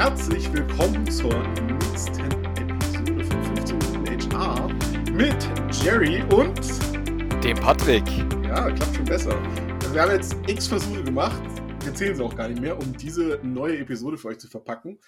[0.00, 2.24] herzlich willkommen zur nächsten
[2.56, 4.68] Episode von 15 Minuten HR
[5.12, 5.36] mit
[5.84, 6.58] Jerry und
[7.44, 8.08] dem Patrick.
[8.42, 9.38] Ja, klappt schon besser.
[9.82, 11.42] Also wir haben jetzt x Versuche gemacht,
[11.84, 15.00] wir zählen sie auch gar nicht mehr, um diese neue Episode für euch zu verpacken.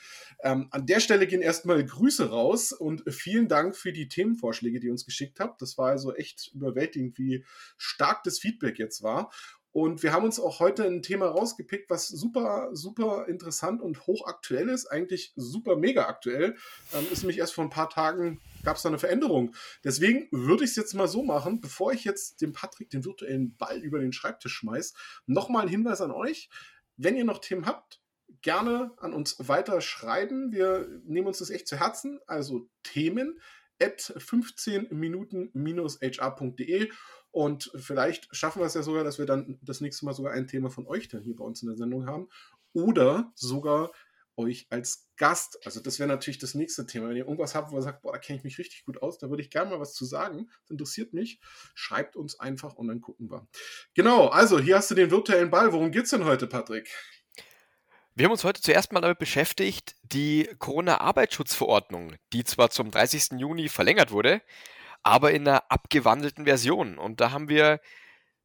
[0.42, 4.88] Ähm, an der Stelle gehen erstmal Grüße raus und vielen Dank für die Themenvorschläge, die
[4.88, 5.62] ihr uns geschickt habt.
[5.62, 7.46] Das war also echt überwältigend, wie
[7.78, 9.30] stark das Feedback jetzt war.
[9.72, 14.68] Und wir haben uns auch heute ein Thema rausgepickt, was super, super interessant und hochaktuell
[14.68, 14.86] ist.
[14.86, 16.56] Eigentlich super mega aktuell.
[16.92, 19.54] Ähm, ist nämlich erst vor ein paar Tagen gab es da eine Veränderung.
[19.82, 23.56] Deswegen würde ich es jetzt mal so machen, bevor ich jetzt dem Patrick den virtuellen
[23.56, 24.94] Ball über den Schreibtisch schmeiß,
[25.26, 26.48] nochmal ein Hinweis an euch.
[26.96, 28.00] Wenn ihr noch Themen habt,
[28.42, 30.52] gerne an uns weiter schreiben.
[30.52, 32.20] Wir nehmen uns das echt zu Herzen.
[32.26, 33.40] Also Themen
[33.80, 36.90] at 15 minuten-hr.de
[37.32, 40.46] und vielleicht schaffen wir es ja sogar, dass wir dann das nächste Mal sogar ein
[40.46, 42.28] Thema von euch dann hier bei uns in der Sendung haben.
[42.74, 43.90] Oder sogar
[44.36, 45.58] euch als Gast.
[45.64, 47.08] Also das wäre natürlich das nächste Thema.
[47.08, 49.18] Wenn ihr irgendwas habt, wo ihr sagt, boah, da kenne ich mich richtig gut aus,
[49.18, 50.50] da würde ich gerne mal was zu sagen.
[50.62, 51.40] Das interessiert mich.
[51.74, 53.46] Schreibt uns einfach und dann gucken wir.
[53.94, 55.72] Genau, also hier hast du den virtuellen Ball.
[55.72, 56.90] Worum geht es denn heute, Patrick?
[58.14, 63.38] Wir haben uns heute zuerst mal damit beschäftigt, die Corona-Arbeitsschutzverordnung, die zwar zum 30.
[63.38, 64.42] Juni verlängert wurde,
[65.02, 66.98] aber in einer abgewandelten Version.
[66.98, 67.80] Und da haben wir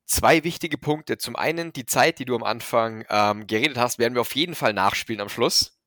[0.06, 1.18] zwei wichtige Punkte.
[1.18, 4.56] Zum einen die Zeit, die du am Anfang ähm, geredet hast, werden wir auf jeden
[4.56, 5.78] Fall nachspielen am Schluss.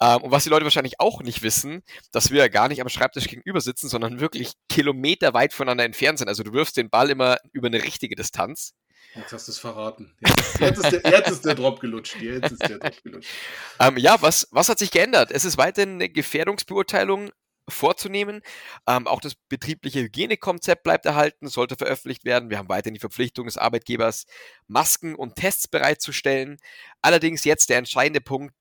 [0.00, 2.88] Ähm, und was die Leute wahrscheinlich auch nicht wissen, dass wir ja gar nicht am
[2.88, 6.28] Schreibtisch gegenüber sitzen, sondern wirklich kilometerweit voneinander entfernt sind.
[6.28, 8.74] Also du wirfst den Ball immer über eine richtige Distanz.
[9.14, 10.16] Jetzt hast du es verraten.
[10.20, 12.16] Jetzt, jetzt, ist der, jetzt, ist der, Drop gelutscht.
[12.20, 13.30] Jetzt ist der Drop gelutscht.
[13.78, 15.30] Ähm, ja, was, was hat sich geändert?
[15.30, 17.30] Es ist weiterhin eine Gefährdungsbeurteilung
[17.68, 18.42] vorzunehmen.
[18.86, 22.50] Ähm, auch das betriebliche Hygienekonzept bleibt erhalten, sollte veröffentlicht werden.
[22.50, 24.26] Wir haben weiterhin die Verpflichtung des Arbeitgebers,
[24.66, 26.58] Masken und Tests bereitzustellen.
[27.02, 28.54] Allerdings jetzt der entscheidende Punkt,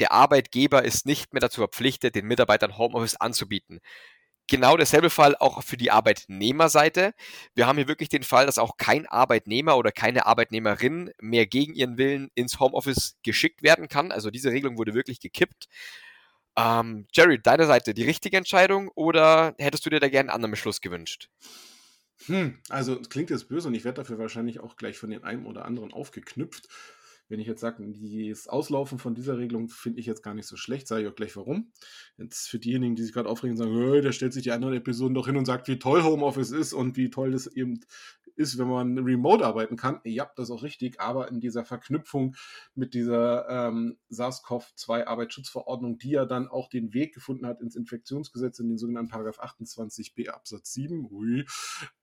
[0.00, 3.80] der Arbeitgeber ist nicht mehr dazu verpflichtet, den Mitarbeitern Homeoffice anzubieten.
[4.48, 7.14] Genau derselbe Fall auch für die Arbeitnehmerseite.
[7.54, 11.74] Wir haben hier wirklich den Fall, dass auch kein Arbeitnehmer oder keine Arbeitnehmerin mehr gegen
[11.74, 14.10] ihren Willen ins Homeoffice geschickt werden kann.
[14.10, 15.68] Also diese Regelung wurde wirklich gekippt.
[16.56, 20.50] Ähm, Jerry, deine Seite, die richtige Entscheidung oder hättest du dir da gerne einen anderen
[20.50, 21.28] Beschluss gewünscht?
[22.26, 25.46] Hm, also klingt jetzt böse und ich werde dafür wahrscheinlich auch gleich von den einen
[25.46, 26.68] oder anderen aufgeknüpft.
[27.28, 27.82] Wenn ich jetzt sage,
[28.28, 31.14] das Auslaufen von dieser Regelung finde ich jetzt gar nicht so schlecht, sage ich auch
[31.14, 31.72] gleich warum.
[32.18, 35.14] Jetzt für diejenigen, die sich gerade aufregen und sagen, der stellt sich die anderen Episoden
[35.14, 37.80] doch hin und sagt, wie toll Homeoffice ist und wie toll das eben
[38.36, 40.00] ist, wenn man remote arbeiten kann.
[40.04, 42.36] Ja, das ist auch richtig, aber in dieser Verknüpfung
[42.74, 48.58] mit dieser ähm, SARS-CoV-2 Arbeitsschutzverordnung, die ja dann auch den Weg gefunden hat ins Infektionsgesetz
[48.58, 51.46] in den sogenannten Paragraph 28b Absatz 7, ui,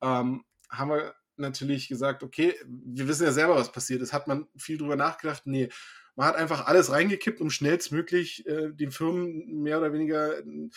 [0.01, 4.13] ähm, haben wir natürlich gesagt, okay, wir wissen ja selber, was passiert ist.
[4.13, 5.43] Hat man viel drüber nachgedacht?
[5.45, 5.69] Nee.
[6.15, 10.69] Man hat einfach alles reingekippt, um schnellstmöglich äh, den Firmen mehr oder weniger äh,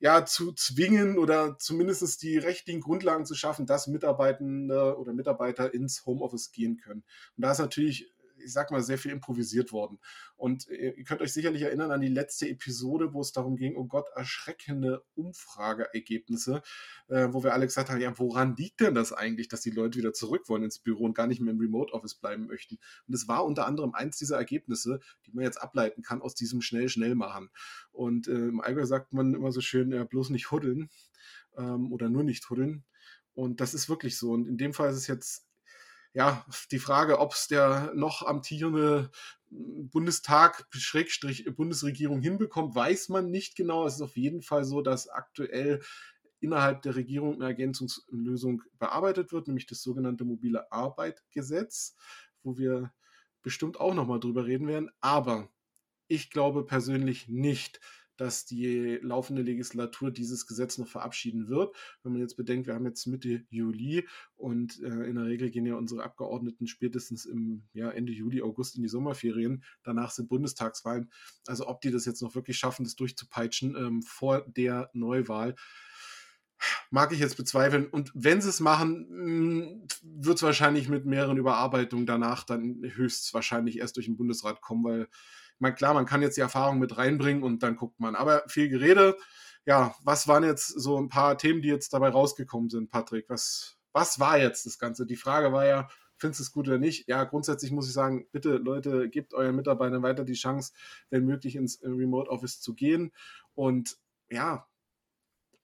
[0.00, 6.06] ja, zu zwingen oder zumindest die rechtlichen Grundlagen zu schaffen, dass Mitarbeitende oder Mitarbeiter ins
[6.06, 7.04] Homeoffice gehen können.
[7.36, 8.10] Und da ist natürlich
[8.42, 9.98] ich sag mal, sehr viel improvisiert worden.
[10.36, 13.76] Und äh, ihr könnt euch sicherlich erinnern an die letzte Episode, wo es darum ging,
[13.76, 16.62] oh Gott, erschreckende Umfrageergebnisse,
[17.08, 19.98] äh, wo wir alle gesagt haben, ja, woran liegt denn das eigentlich, dass die Leute
[19.98, 22.78] wieder zurück wollen ins Büro und gar nicht mehr im Remote Office bleiben möchten?
[23.06, 26.62] Und es war unter anderem eins dieser Ergebnisse, die man jetzt ableiten kann aus diesem
[26.62, 27.50] schnell, schnell machen.
[27.92, 30.90] Und äh, im Allgäu sagt man immer so schön, ja, bloß nicht huddeln
[31.56, 32.84] ähm, oder nur nicht huddeln.
[33.34, 34.32] Und das ist wirklich so.
[34.32, 35.46] Und in dem Fall ist es jetzt
[36.12, 39.10] ja, die Frage, ob es der noch amtierende
[39.48, 43.86] Bundestag, Schrägstrich Bundesregierung hinbekommt, weiß man nicht genau.
[43.86, 45.80] Es ist auf jeden Fall so, dass aktuell
[46.40, 51.96] innerhalb der Regierung eine Ergänzungslösung bearbeitet wird, nämlich das sogenannte mobile Arbeitgesetz,
[52.42, 52.92] wo wir
[53.42, 54.90] bestimmt auch nochmal drüber reden werden.
[55.00, 55.50] Aber
[56.08, 57.80] ich glaube persönlich nicht,
[58.20, 61.74] dass die laufende Legislatur dieses Gesetz noch verabschieden wird.
[62.02, 65.64] Wenn man jetzt bedenkt, wir haben jetzt Mitte Juli und äh, in der Regel gehen
[65.64, 69.64] ja unsere Abgeordneten spätestens im ja, Ende Juli, August in die Sommerferien.
[69.84, 71.10] Danach sind Bundestagswahlen.
[71.46, 75.54] Also ob die das jetzt noch wirklich schaffen, das durchzupeitschen ähm, vor der Neuwahl
[76.90, 77.86] mag ich jetzt bezweifeln.
[77.86, 83.78] Und wenn sie es machen, mm, wird es wahrscheinlich mit mehreren Überarbeitungen danach dann höchstwahrscheinlich
[83.78, 85.08] erst durch den Bundesrat kommen, weil
[85.60, 88.14] meine, klar, man kann jetzt die Erfahrung mit reinbringen und dann guckt man.
[88.16, 89.16] Aber viel Gerede.
[89.66, 93.28] Ja, was waren jetzt so ein paar Themen, die jetzt dabei rausgekommen sind, Patrick?
[93.28, 95.06] Was, was war jetzt das Ganze?
[95.06, 97.08] Die Frage war ja, findest du es gut oder nicht?
[97.08, 100.72] Ja, grundsätzlich muss ich sagen, bitte Leute, gebt euren Mitarbeitern weiter die Chance,
[101.10, 103.12] wenn möglich ins Remote Office zu gehen.
[103.54, 103.98] Und
[104.30, 104.66] ja,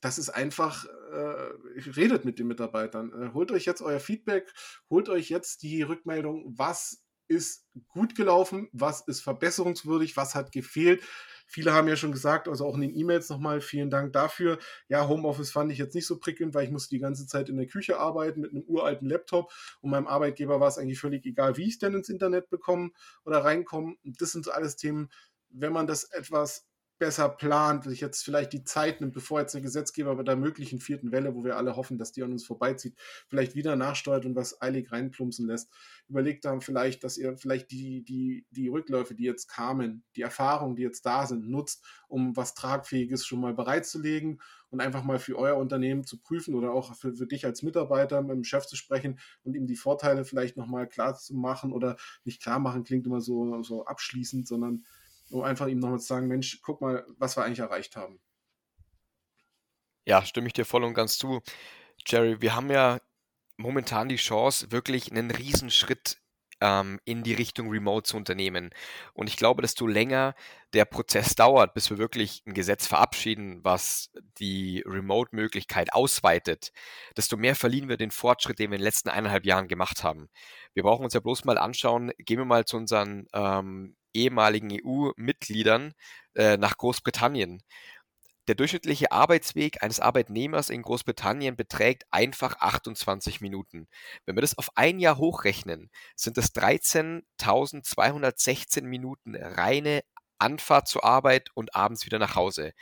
[0.01, 3.13] das ist einfach, äh, redet mit den Mitarbeitern.
[3.13, 4.53] Äh, holt euch jetzt euer Feedback,
[4.91, 11.03] holt euch jetzt die Rückmeldung, was ist gut gelaufen, was ist verbesserungswürdig, was hat gefehlt.
[11.49, 14.59] Viele haben ja schon gesagt, also auch in den E-Mails nochmal, vielen Dank dafür.
[14.89, 17.57] Ja, Homeoffice fand ich jetzt nicht so prickelnd, weil ich musste die ganze Zeit in
[17.57, 21.57] der Küche arbeiten mit einem uralten Laptop und meinem Arbeitgeber war es eigentlich völlig egal,
[21.57, 22.91] wie ich denn ins Internet bekomme
[23.25, 23.95] oder reinkomme.
[24.03, 25.09] Das sind alles Themen,
[25.51, 26.67] wenn man das etwas
[26.99, 30.81] besser plant, sich jetzt vielleicht die Zeit nimmt, bevor jetzt der Gesetzgeber bei der möglichen
[30.81, 32.97] vierten Welle, wo wir alle hoffen, dass die an uns vorbeizieht,
[33.29, 35.71] vielleicht wieder nachsteuert und was eilig reinplumpsen lässt.
[36.09, 40.77] Überlegt dann vielleicht, dass ihr vielleicht die, die, die Rückläufe, die jetzt kamen, die Erfahrungen,
[40.77, 44.41] die jetzt da sind, nutzt, um was Tragfähiges schon mal bereitzulegen
[44.71, 48.23] und einfach mal für euer Unternehmen zu prüfen oder auch für, für dich als Mitarbeiter
[48.23, 51.97] mit dem Chef zu sprechen und ihm die Vorteile vielleicht nochmal klar zu machen oder
[52.25, 54.85] nicht klar machen, klingt immer so, so abschließend, sondern
[55.31, 58.21] um einfach ihm nochmal zu sagen, Mensch, guck mal, was wir eigentlich erreicht haben.
[60.05, 61.41] Ja, stimme ich dir voll und ganz zu.
[62.07, 63.01] Jerry, wir haben ja
[63.57, 66.19] momentan die Chance, wirklich einen Riesenschritt
[66.61, 68.71] ähm, in die Richtung Remote zu unternehmen.
[69.15, 70.35] Und ich glaube, desto länger
[70.73, 76.73] der Prozess dauert, bis wir wirklich ein Gesetz verabschieden, was die Remote-Möglichkeit ausweitet,
[77.17, 80.29] desto mehr verlieren wir den Fortschritt, den wir in den letzten eineinhalb Jahren gemacht haben.
[80.75, 85.93] Wir brauchen uns ja bloß mal anschauen, gehen wir mal zu unseren ähm, ehemaligen EU-Mitgliedern
[86.35, 87.63] äh, nach Großbritannien.
[88.49, 93.89] Der durchschnittliche Arbeitsweg eines Arbeitnehmers in Großbritannien beträgt einfach 28 Minuten.
[94.25, 100.05] Wenn wir das auf ein Jahr hochrechnen, sind es 13.216 Minuten reine
[100.39, 102.73] Anfahrt zur Arbeit und abends wieder nach Hause.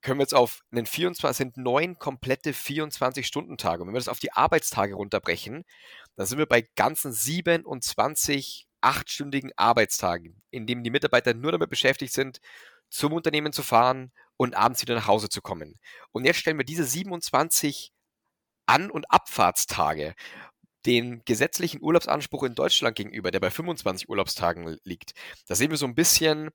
[0.00, 3.82] Können wir jetzt auf einen 24, sind neun komplette 24-Stunden-Tage.
[3.82, 5.64] Und wenn wir das auf die Arbeitstage runterbrechen,
[6.14, 12.12] dann sind wir bei ganzen 27 achtstündigen Arbeitstagen, in dem die Mitarbeiter nur damit beschäftigt
[12.12, 12.40] sind,
[12.90, 15.78] zum Unternehmen zu fahren und abends wieder nach Hause zu kommen.
[16.12, 17.92] Und jetzt stellen wir diese 27
[18.66, 20.14] An- und Abfahrtstage
[20.86, 25.12] den gesetzlichen Urlaubsanspruch in Deutschland gegenüber, der bei 25 Urlaubstagen liegt.
[25.46, 26.50] Da sehen wir so ein bisschen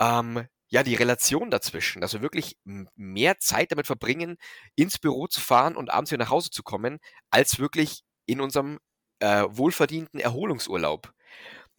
[0.00, 4.36] ähm, ja die Relation dazwischen, dass wir wirklich mehr Zeit damit verbringen,
[4.74, 6.98] ins Büro zu fahren und abends wieder nach Hause zu kommen,
[7.30, 8.78] als wirklich in unserem
[9.20, 11.12] äh, wohlverdienten Erholungsurlaub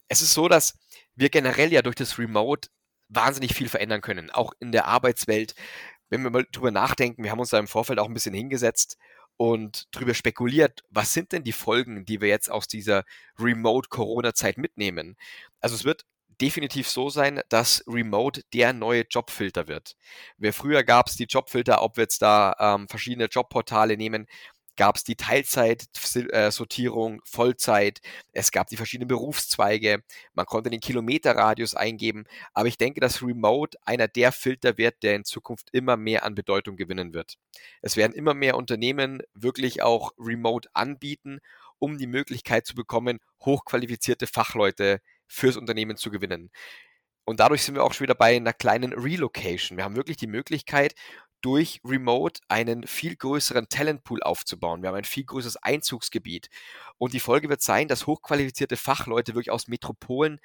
[0.07, 0.77] es ist so, dass
[1.15, 2.69] wir generell ja durch das Remote
[3.09, 5.55] wahnsinnig viel verändern können, auch in der Arbeitswelt.
[6.09, 8.97] Wenn wir mal drüber nachdenken, wir haben uns da im Vorfeld auch ein bisschen hingesetzt
[9.37, 13.03] und drüber spekuliert, was sind denn die Folgen, die wir jetzt aus dieser
[13.39, 15.15] Remote-Corona-Zeit mitnehmen?
[15.59, 16.05] Also es wird
[16.41, 19.95] definitiv so sein, dass Remote der neue Jobfilter wird.
[20.37, 24.27] Wer früher gab es die Jobfilter, ob wir jetzt da ähm, verschiedene Jobportale nehmen,
[24.77, 27.99] gab es die Teilzeitsortierung, Vollzeit,
[28.31, 30.03] es gab die verschiedenen Berufszweige,
[30.33, 35.15] man konnte den Kilometerradius eingeben, aber ich denke, dass Remote einer der Filter wird, der
[35.15, 37.37] in Zukunft immer mehr an Bedeutung gewinnen wird.
[37.81, 41.39] Es werden immer mehr Unternehmen wirklich auch Remote anbieten,
[41.79, 46.49] um die Möglichkeit zu bekommen, hochqualifizierte Fachleute fürs Unternehmen zu gewinnen.
[47.25, 49.77] Und dadurch sind wir auch schon wieder bei einer kleinen Relocation.
[49.77, 50.95] Wir haben wirklich die Möglichkeit,
[51.41, 54.81] durch Remote einen viel größeren Talentpool aufzubauen.
[54.81, 56.49] Wir haben ein viel größeres Einzugsgebiet.
[56.97, 60.39] Und die Folge wird sein, dass hochqualifizierte Fachleute wirklich aus Metropolen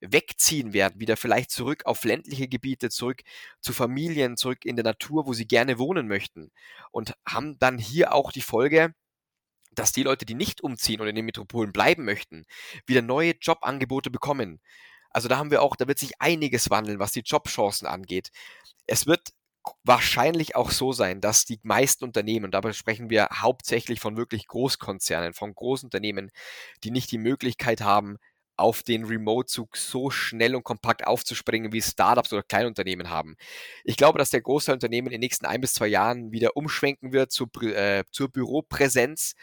[0.00, 3.22] wegziehen werden, wieder vielleicht zurück auf ländliche Gebiete, zurück
[3.60, 6.50] zu Familien, zurück in der Natur, wo sie gerne wohnen möchten.
[6.90, 8.94] Und haben dann hier auch die Folge,
[9.72, 12.44] dass die Leute, die nicht umziehen und in den Metropolen bleiben möchten,
[12.86, 14.60] wieder neue Jobangebote bekommen.
[15.10, 18.30] Also da haben wir auch, da wird sich einiges wandeln, was die Jobchancen angeht.
[18.86, 19.30] Es wird
[19.84, 24.46] wahrscheinlich auch so sein, dass die meisten Unternehmen, und dabei sprechen wir hauptsächlich von wirklich
[24.46, 26.30] Großkonzernen, von Großunternehmen,
[26.84, 28.18] die nicht die Möglichkeit haben,
[28.56, 33.36] auf den Remote-Zug so schnell und kompakt aufzuspringen, wie Startups oder Kleinunternehmen haben.
[33.84, 37.12] Ich glaube, dass der Großteil Unternehmen in den nächsten ein bis zwei Jahren wieder umschwenken
[37.12, 39.34] wird zu, äh, zur Büropräsenz.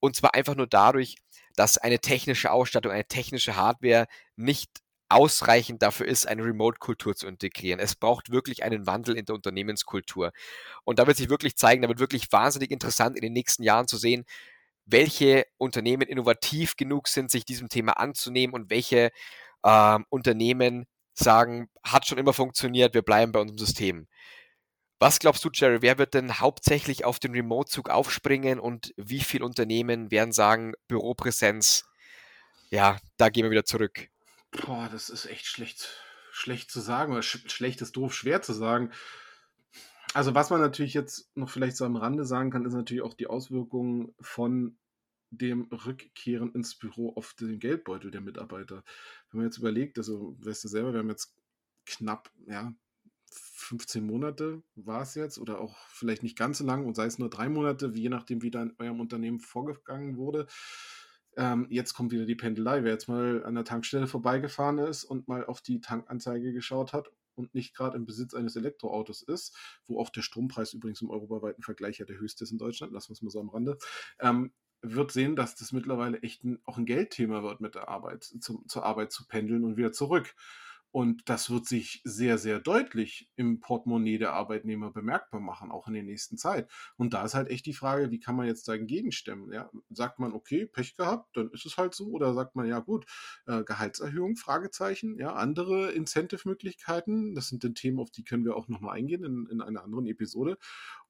[0.00, 1.16] Und zwar einfach nur dadurch,
[1.54, 4.06] dass eine technische Ausstattung, eine technische Hardware
[4.36, 4.70] nicht
[5.08, 7.80] ausreichend dafür ist, eine Remote-Kultur zu integrieren.
[7.80, 10.32] Es braucht wirklich einen Wandel in der Unternehmenskultur.
[10.84, 13.88] Und da wird sich wirklich zeigen, da wird wirklich wahnsinnig interessant in den nächsten Jahren
[13.88, 14.24] zu sehen,
[14.86, 19.10] welche Unternehmen innovativ genug sind, sich diesem Thema anzunehmen und welche
[19.64, 24.08] ähm, Unternehmen sagen, hat schon immer funktioniert, wir bleiben bei unserem System.
[25.00, 29.44] Was glaubst du, Jerry, wer wird denn hauptsächlich auf den Remote-Zug aufspringen und wie viele
[29.44, 31.84] Unternehmen werden sagen, Büropräsenz,
[32.70, 34.08] ja, da gehen wir wieder zurück?
[34.50, 35.88] Boah, das ist echt schlecht,
[36.32, 38.92] schlecht zu sagen oder sch schlecht ist doof, schwer zu sagen.
[40.14, 43.14] Also was man natürlich jetzt noch vielleicht so am Rande sagen kann, ist natürlich auch
[43.14, 44.78] die Auswirkungen von
[45.30, 48.82] dem Rückkehren ins Büro auf den Geldbeutel der Mitarbeiter.
[49.30, 51.36] Wenn man jetzt überlegt, also weißt du selber, wir haben jetzt
[51.84, 52.72] knapp, ja,
[53.30, 57.18] 15 Monate war es jetzt oder auch vielleicht nicht ganz so lang und sei es
[57.18, 60.46] nur drei Monate, je nachdem, wie da in eurem Unternehmen vorgegangen wurde
[61.38, 62.82] ähm, jetzt kommt wieder die Pendelei.
[62.82, 67.10] Wer jetzt mal an der Tankstelle vorbeigefahren ist und mal auf die Tankanzeige geschaut hat
[67.36, 71.62] und nicht gerade im Besitz eines Elektroautos ist, wo auch der Strompreis übrigens im europaweiten
[71.62, 73.78] Vergleich ja der höchste ist in Deutschland, lassen wir es mal so am Rande,
[74.18, 74.52] ähm,
[74.82, 78.66] wird sehen, dass das mittlerweile echt ein, auch ein Geldthema wird, mit der Arbeit, zum,
[78.66, 80.34] zur Arbeit zu pendeln und wieder zurück.
[80.90, 85.94] Und das wird sich sehr, sehr deutlich im Portemonnaie der Arbeitnehmer bemerkbar machen, auch in
[85.94, 86.70] der nächsten Zeit.
[86.96, 89.52] Und da ist halt echt die Frage, wie kann man jetzt dagegen stemmen?
[89.52, 89.70] Ja?
[89.90, 93.04] Sagt man, okay, Pech gehabt, dann ist es halt so, oder sagt man, ja gut,
[93.46, 98.68] äh, Gehaltserhöhung, Fragezeichen, ja, andere Incentive-Möglichkeiten, das sind dann Themen, auf die können wir auch
[98.68, 100.56] nochmal eingehen in, in einer anderen Episode.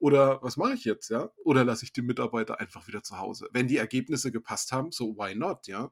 [0.00, 1.30] Oder was mache ich jetzt, ja?
[1.44, 3.48] Oder lasse ich den Mitarbeiter einfach wieder zu Hause?
[3.52, 5.90] Wenn die Ergebnisse gepasst haben, so why not, ja?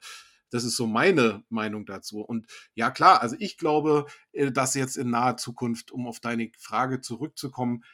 [0.50, 2.20] Das ist so meine Meinung dazu.
[2.20, 6.50] Und ja, klar, also ich glaube, äh, dass jetzt in naher Zukunft, um auf deine
[6.58, 7.84] Frage zurückzukommen,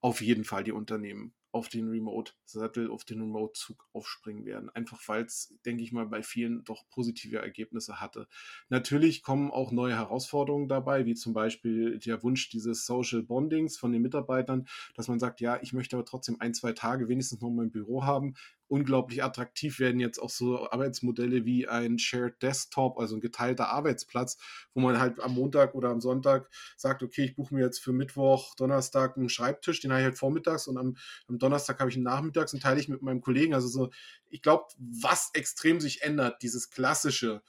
[0.00, 4.70] auf jeden Fall die Unternehmen auf den Remote-Sattel, auf den Remote-Zug aufspringen werden.
[4.70, 8.26] Einfach weil es, denke ich mal, bei vielen doch positive Ergebnisse hatte.
[8.70, 13.92] Natürlich kommen auch neue Herausforderungen dabei, wie zum Beispiel der Wunsch dieses Social Bondings von
[13.92, 17.50] den Mitarbeitern, dass man sagt, ja, ich möchte aber trotzdem ein, zwei Tage wenigstens noch
[17.50, 18.34] mein Büro haben
[18.72, 24.38] unglaublich attraktiv werden jetzt auch so Arbeitsmodelle wie ein Shared Desktop, also ein geteilter Arbeitsplatz,
[24.72, 26.48] wo man halt am Montag oder am Sonntag
[26.78, 30.18] sagt, okay, ich buche mir jetzt für Mittwoch, Donnerstag einen Schreibtisch, den habe ich halt
[30.18, 30.96] vormittags und am,
[31.28, 33.52] am Donnerstag habe ich einen nachmittags und teile ich mit meinem Kollegen.
[33.52, 33.90] Also so,
[34.30, 37.42] ich glaube, was extrem sich ändert, dieses klassische,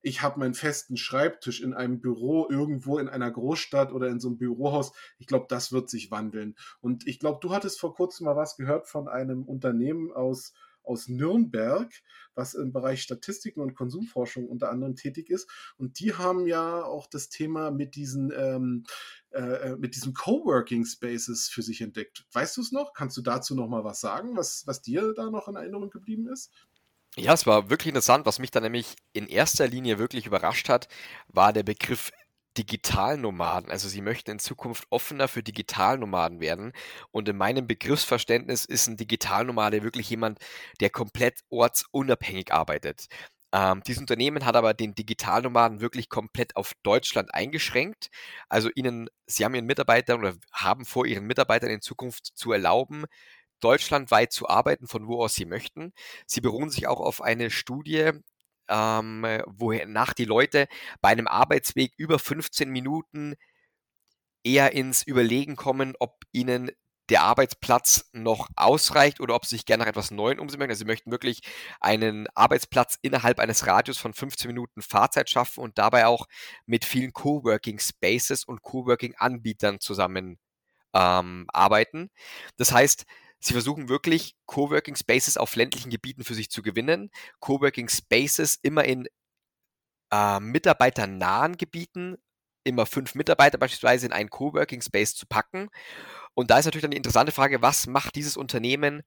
[0.00, 4.28] ich habe meinen festen Schreibtisch in einem Büro irgendwo in einer Großstadt oder in so
[4.28, 4.92] einem Bürohaus.
[5.18, 6.54] Ich glaube, das wird sich wandeln.
[6.80, 10.52] Und ich glaube, du hattest vor kurzem mal was gehört von einem Unternehmen aus
[10.88, 11.92] aus Nürnberg,
[12.34, 15.48] was im Bereich Statistiken und Konsumforschung unter anderem tätig ist.
[15.76, 18.84] Und die haben ja auch das Thema mit diesen, ähm,
[19.30, 22.24] äh, mit diesen Coworking Spaces für sich entdeckt.
[22.32, 22.94] Weißt du es noch?
[22.94, 26.26] Kannst du dazu noch mal was sagen, was, was dir da noch in Erinnerung geblieben
[26.28, 26.50] ist?
[27.16, 28.26] Ja, es war wirklich interessant.
[28.26, 30.88] Was mich dann nämlich in erster Linie wirklich überrascht hat,
[31.28, 32.12] war der Begriff
[32.56, 33.70] Digitalnomaden.
[33.70, 36.72] Also sie möchten in Zukunft offener für Digitalnomaden werden.
[37.10, 40.38] Und in meinem Begriffsverständnis ist ein Digitalnomade wirklich jemand,
[40.80, 43.06] der komplett ortsunabhängig arbeitet.
[43.52, 48.08] Ähm, dieses Unternehmen hat aber den Digitalnomaden wirklich komplett auf Deutschland eingeschränkt.
[48.48, 53.04] Also ihnen, sie haben ihren Mitarbeitern oder haben vor, ihren Mitarbeitern in Zukunft zu erlauben,
[53.60, 55.92] deutschlandweit zu arbeiten, von wo aus sie möchten.
[56.26, 58.12] Sie beruhen sich auch auf eine Studie
[58.68, 60.68] ähm, wonach die Leute
[61.00, 63.34] bei einem Arbeitsweg über 15 Minuten
[64.44, 66.70] eher ins Überlegen kommen, ob ihnen
[67.10, 70.72] der Arbeitsplatz noch ausreicht oder ob sie sich gerne nach etwas Neuem umsehen möchten.
[70.72, 71.40] Also sie möchten wirklich
[71.80, 76.26] einen Arbeitsplatz innerhalb eines Radius von 15 Minuten Fahrzeit schaffen und dabei auch
[76.66, 80.38] mit vielen Coworking Spaces und Coworking Anbietern zusammen
[80.94, 82.10] ähm, arbeiten.
[82.56, 83.04] Das heißt,
[83.40, 87.10] Sie versuchen wirklich, Coworking Spaces auf ländlichen Gebieten für sich zu gewinnen.
[87.40, 89.08] Coworking Spaces immer in
[90.10, 92.16] äh, mitarbeiternahen Gebieten,
[92.64, 95.70] immer fünf Mitarbeiter beispielsweise in einen Coworking Space zu packen.
[96.34, 99.02] Und da ist natürlich dann die interessante Frage, was macht dieses Unternehmen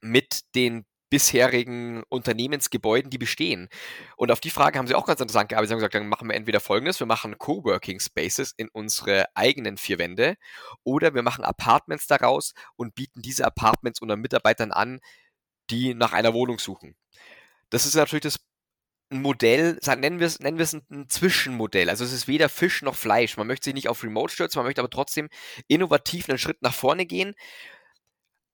[0.00, 3.68] mit den bisherigen Unternehmensgebäuden, die bestehen?
[4.16, 5.68] Und auf die Frage haben sie auch ganz interessant gearbeitet.
[5.68, 9.76] Sie haben gesagt, dann machen wir entweder folgendes, wir machen Coworking Spaces in unsere eigenen
[9.76, 10.36] vier Wände
[10.84, 15.00] oder wir machen Apartments daraus und bieten diese Apartments unseren Mitarbeitern an,
[15.70, 16.96] die nach einer Wohnung suchen.
[17.70, 18.40] Das ist natürlich das
[19.10, 21.88] Modell, nennen wir es, nennen wir es ein, ein, Zwischenmodell.
[21.88, 23.38] Also es ist weder Fisch noch Fleisch.
[23.38, 25.30] Man möchte sich nicht auf Remote stürzen, man möchte aber trotzdem
[25.66, 27.34] innovativ einen Schritt nach vorne gehen.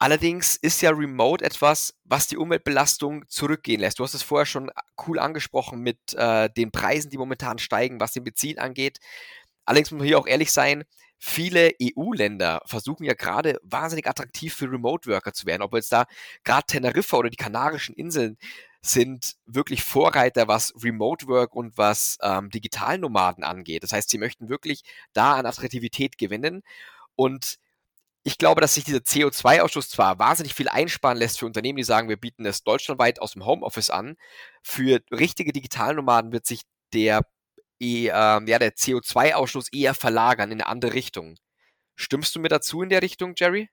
[0.05, 3.99] Allerdings ist ja Remote etwas, was die Umweltbelastung zurückgehen lässt.
[3.99, 4.71] Du hast es vorher schon
[5.07, 8.99] cool angesprochen mit äh, den Preisen, die momentan steigen, was den Benzin angeht.
[9.65, 10.85] Allerdings muss man hier auch ehrlich sein,
[11.19, 15.63] viele EU-Länder versuchen ja gerade wahnsinnig attraktiv für Remote-Worker zu werden.
[15.63, 16.05] Ob jetzt da
[16.45, 18.37] gerade Teneriffa oder die Kanarischen Inseln
[18.83, 23.83] sind wirklich Vorreiter, was Remote Work und was ähm, Digitalnomaden angeht.
[23.83, 24.83] Das heißt, sie möchten wirklich
[25.15, 26.63] da an Attraktivität gewinnen.
[27.17, 27.59] Und
[28.25, 32.09] ich glaube, dass sich dieser CO2-Ausstoß zwar wahnsinnig viel einsparen lässt für Unternehmen, die sagen,
[32.09, 34.17] wir bieten es deutschlandweit aus dem Homeoffice an.
[34.63, 36.63] Für richtige Digitalnomaden wird sich
[36.95, 37.21] der,
[37.83, 41.37] äh, ja, der CO2-Ausstoß eher verlagern in eine andere Richtung.
[41.97, 43.69] Stimmst du mir dazu in der Richtung, Jerry?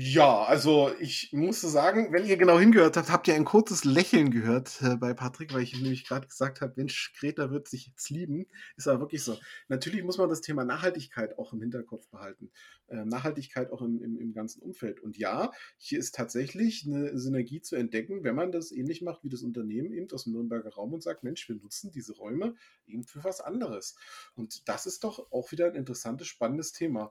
[0.00, 4.30] Ja, also ich musste sagen, wenn ihr genau hingehört habt, habt ihr ein kurzes Lächeln
[4.30, 8.08] gehört äh, bei Patrick, weil ich nämlich gerade gesagt habe, Mensch, Greta wird sich jetzt
[8.08, 8.46] lieben.
[8.76, 9.36] Ist aber wirklich so.
[9.66, 12.52] Natürlich muss man das Thema Nachhaltigkeit auch im Hinterkopf behalten.
[12.86, 15.00] Äh, Nachhaltigkeit auch im, im, im ganzen Umfeld.
[15.00, 19.30] Und ja, hier ist tatsächlich eine Synergie zu entdecken, wenn man das ähnlich macht wie
[19.30, 22.54] das Unternehmen eben aus dem Nürnberger Raum und sagt, Mensch, wir nutzen diese Räume
[22.86, 23.96] eben für was anderes.
[24.36, 27.10] Und das ist doch auch wieder ein interessantes, spannendes Thema.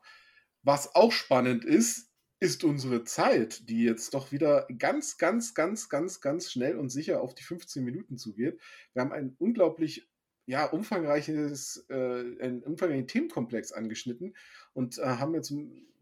[0.63, 2.07] Was auch spannend ist,
[2.39, 7.21] ist unsere Zeit, die jetzt doch wieder ganz, ganz, ganz, ganz, ganz schnell und sicher
[7.21, 8.59] auf die 15 Minuten zugeht.
[8.93, 10.07] Wir haben ein unglaublich
[10.45, 14.35] ja, umfangreiches, äh, einen umfangreichen Themenkomplex angeschnitten
[14.73, 15.51] und äh, haben jetzt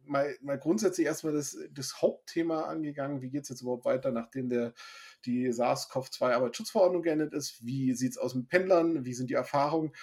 [0.05, 3.21] mal, mal grundsätzlich erstmal das, das Hauptthema angegangen.
[3.21, 4.73] Wie geht es jetzt überhaupt weiter, nachdem der,
[5.25, 7.65] die SARS-CoV-2-Arbeitsschutzverordnung geendet ist?
[7.65, 9.05] Wie sieht es aus mit Pendlern?
[9.05, 9.93] Wie sind die Erfahrungen?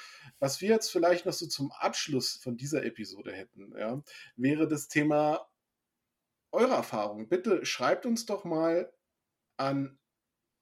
[0.40, 4.02] Was wir jetzt vielleicht noch so zum Abschluss von dieser Episode hätten, ja,
[4.36, 5.46] wäre das Thema
[6.52, 7.28] eure Erfahrungen.
[7.28, 8.92] Bitte schreibt uns doch mal
[9.56, 9.98] an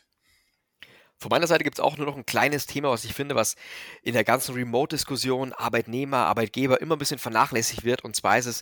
[1.20, 3.56] Von meiner Seite gibt es auch nur noch ein kleines Thema, was ich finde, was
[4.02, 8.04] in der ganzen Remote-Diskussion Arbeitnehmer, Arbeitgeber immer ein bisschen vernachlässigt wird.
[8.04, 8.62] Und zwar ist es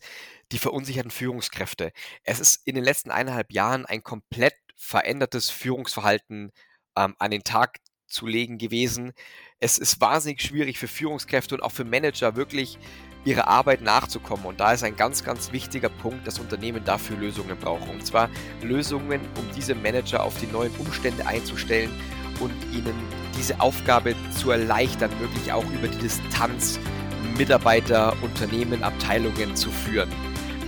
[0.51, 1.91] die verunsicherten Führungskräfte.
[2.23, 6.51] Es ist in den letzten eineinhalb Jahren ein komplett verändertes Führungsverhalten
[6.95, 9.13] ähm, an den Tag zu legen gewesen.
[9.59, 12.77] Es ist wahnsinnig schwierig für Führungskräfte und auch für Manager wirklich
[13.23, 14.45] ihrer Arbeit nachzukommen.
[14.45, 17.89] Und da ist ein ganz, ganz wichtiger Punkt, dass Unternehmen dafür Lösungen brauchen.
[17.89, 18.29] Und zwar
[18.61, 21.91] Lösungen, um diese Manager auf die neuen Umstände einzustellen
[22.41, 22.93] und ihnen
[23.37, 26.79] diese Aufgabe zu erleichtern, wirklich auch über die Distanz
[27.37, 30.09] Mitarbeiter, Unternehmen, Abteilungen zu führen.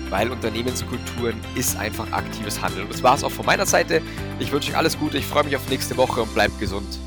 [0.09, 2.85] Weil Unternehmenskulturen ist einfach aktives Handeln.
[2.85, 4.01] Und das war es auch von meiner Seite.
[4.39, 6.99] Ich wünsche euch alles Gute, ich freue mich auf nächste Woche und bleibt gesund.